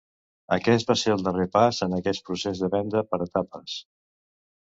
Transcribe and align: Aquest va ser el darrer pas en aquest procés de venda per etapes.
Aquest 0.55 0.87
va 0.91 0.95
ser 1.01 1.11
el 1.17 1.25
darrer 1.27 1.45
pas 1.57 1.81
en 1.87 1.93
aquest 1.97 2.23
procés 2.31 2.63
de 2.65 2.71
venda 2.77 3.05
per 3.13 3.21
etapes. 3.27 3.77